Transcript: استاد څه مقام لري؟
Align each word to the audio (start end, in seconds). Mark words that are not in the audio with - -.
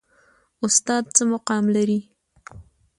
استاد 0.65 1.03
څه 1.15 1.23
مقام 1.33 1.63
لري؟ 1.75 1.99